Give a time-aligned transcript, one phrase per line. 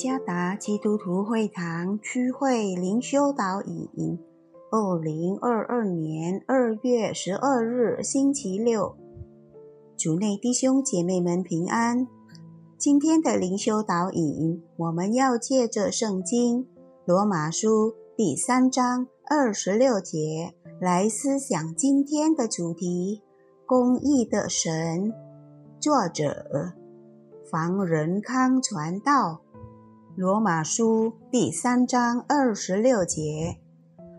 [0.00, 4.18] 耶加达基督徒会堂区会灵修导引，
[4.70, 8.96] 二零二二年二月十二日星期六，
[9.98, 12.08] 主内弟兄姐妹们平安。
[12.78, 16.66] 今天的灵修导引，我们要借着圣经
[17.04, 23.20] 罗马书第三章二十六节来思想今天的主题：
[23.66, 25.12] 公义的神。
[25.78, 26.72] 作者：
[27.50, 29.42] 房仁康传道。
[30.16, 33.58] 罗马书第三章二十六节，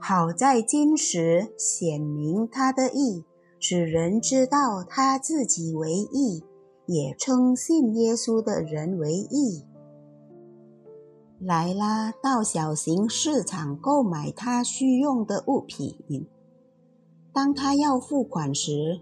[0.00, 3.24] 好在今时显明他的义，
[3.60, 6.42] 使人知道他自己为义，
[6.86, 9.62] 也称信耶稣的人为义。
[11.38, 16.26] 莱拉到小型市场购买他需用的物品，
[17.32, 19.00] 当他要付款时，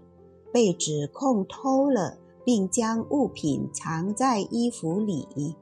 [0.53, 5.55] 被指控偷了，并将物品藏在衣服里。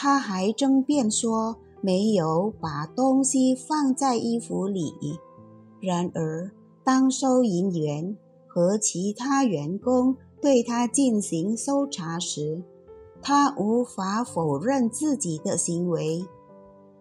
[0.00, 4.94] 他还争辩说没有把东西放在衣服里。
[5.80, 6.52] 然而，
[6.84, 12.62] 当收银员和其他员工对他进行搜查时，
[13.20, 16.24] 他无法否认自己的行为。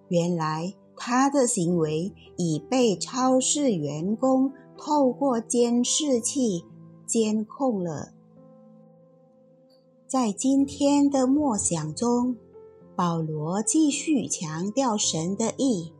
[0.07, 6.65] 原来，他的行为已被超市员工透过监视器
[7.05, 8.13] 监控了。
[10.07, 12.37] 在今天的默想中。
[12.97, 15.93] 保罗继续强调神的意，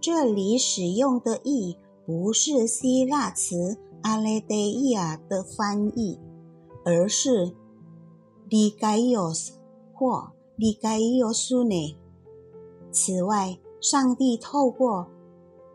[0.00, 6.20] 这里使用的意不是希腊词阿雷德伊亚的翻译，
[6.84, 7.52] 而是
[8.48, 9.54] d i g a i o s
[9.92, 11.96] 或 d i g a i o s u n e。
[12.92, 15.08] 此外，上帝透过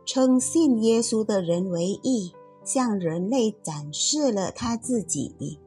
[0.05, 2.31] 称信耶稣的人为义，
[2.63, 5.59] 向人类展示了他自己，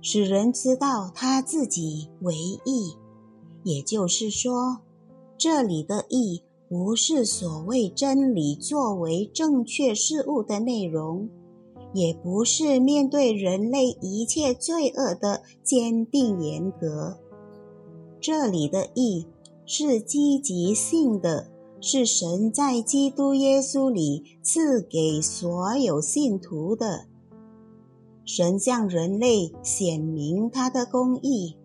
[0.00, 2.32] 使人知道他自己为
[2.64, 2.96] 义。
[3.64, 4.78] 也就是说，
[5.36, 11.28] 这里的义不是所谓真理作为正确事物的内容，
[11.92, 17.18] 也不是面对人类一切罪恶的坚定严格。
[18.20, 19.26] 这里的义
[19.66, 27.06] 是积极性的，是神在基督耶稣里赐给所有信徒的。
[28.24, 31.56] 神向人类显明他的公义。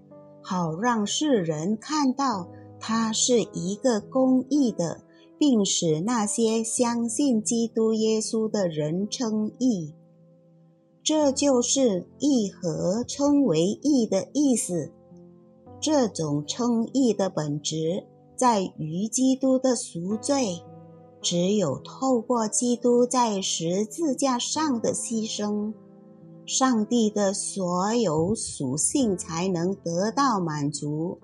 [0.42, 2.48] 好让世人看到
[2.80, 5.02] 他是一个公义的，
[5.38, 9.94] 并使那些相信基督耶稣的人称义。
[11.04, 14.92] 这就是义和称为义的意思。
[15.82, 20.62] 这种称义的本质在于基督的赎罪，
[21.22, 25.74] 只有透过基督在十字架上的牺牲。
[26.50, 31.20] 上帝的所有属性才能得到满足。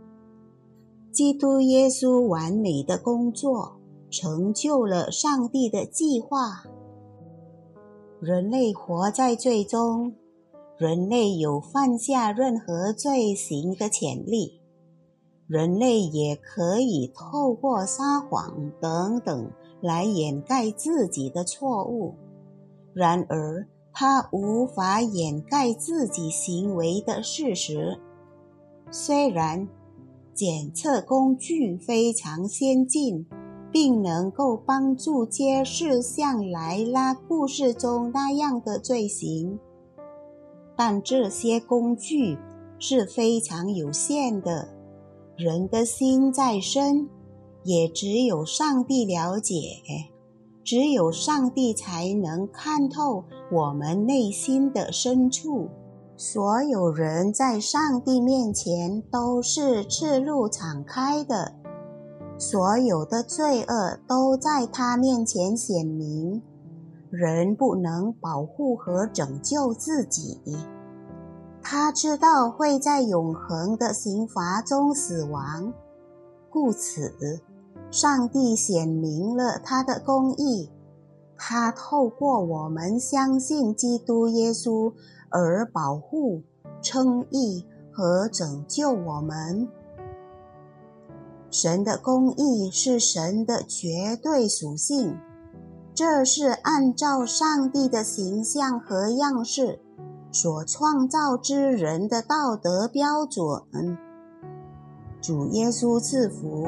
[1.11, 3.75] 基督耶稣完美的工作
[4.11, 6.63] 成就了上帝的计划。
[8.21, 10.13] 人类活在罪中，
[10.77, 14.61] 人类有犯下任何罪行的潜力。
[15.47, 19.49] 人类也可以透过撒谎等等
[19.81, 22.13] 来掩盖自己的错误。
[22.93, 23.67] 然而，
[23.97, 27.97] 他无法掩盖自己行为的事实。
[28.91, 29.69] 虽然
[30.33, 33.25] 检测工具非常先进，
[33.71, 39.57] 并能够帮助揭示像莱拉故事中那样的罪行，
[40.75, 42.37] 但这些工具
[42.77, 44.67] 是非常有限的。
[45.37, 47.09] 人的心再深，
[47.63, 49.55] 也只有上帝了解。
[50.65, 55.69] 只有上帝才能看透我们内心的深处。
[56.17, 61.53] 所有人在上帝面前都是赤露敞开的，
[62.39, 66.41] 所有的罪恶都在他面前显明。
[67.11, 70.39] 人不能保护和拯救自己，
[71.61, 75.71] 他知道会在永恒的刑罚中死亡，
[76.49, 77.13] 故此。
[77.91, 80.69] 上帝显明了他的公义，
[81.37, 84.91] 他透过我们相信基督耶稣
[85.29, 86.41] 而保护、
[86.81, 89.67] 称义和拯救我们。
[91.49, 95.17] 神的公义是神的绝对属性，
[95.93, 99.79] 这是按照上帝的形象和样式
[100.33, 103.97] 所创造之人的道德标准。
[105.21, 106.67] 主耶稣赐福。